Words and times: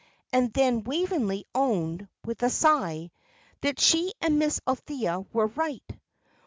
And 0.33 0.51
then 0.53 0.83
Waveney 0.83 1.45
owned, 1.53 2.07
with 2.25 2.41
a 2.41 2.49
sigh, 2.49 3.11
that 3.61 3.79
she 3.79 4.13
and 4.19 4.39
Miss 4.39 4.59
Althea 4.67 5.19
were 5.31 5.45
right. 5.45 5.85